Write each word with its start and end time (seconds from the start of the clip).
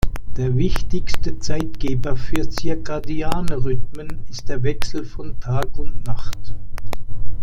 Der 0.35 0.55
wichtigste 0.57 1.37
Zeitgeber 1.37 2.17
für 2.17 2.49
circadiane 2.51 3.63
Rhythmen 3.63 4.25
ist 4.31 4.49
der 4.49 4.63
Wechsel 4.63 5.05
von 5.05 5.39
Tag 5.39 5.77
und 5.77 6.03
Nacht. 6.07 6.55